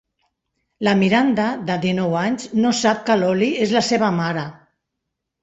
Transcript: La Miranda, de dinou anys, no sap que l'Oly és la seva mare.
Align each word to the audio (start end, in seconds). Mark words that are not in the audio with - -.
La 0.87 0.93
Miranda, 1.01 1.45
de 1.67 1.75
dinou 1.83 2.15
anys, 2.23 2.47
no 2.65 2.73
sap 2.79 3.05
que 3.11 3.19
l'Oly 3.21 3.53
és 3.67 3.77
la 3.79 3.85
seva 3.91 4.11
mare. 4.19 4.49